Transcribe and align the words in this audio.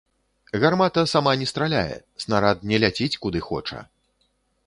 Гармата 0.61 1.03
сама 1.11 1.33
не 1.41 1.47
страляе, 1.51 1.93
снарад 2.25 2.65
не 2.71 2.81
ляціць 2.85 3.19
куды 3.27 3.39
хоча. 3.51 3.79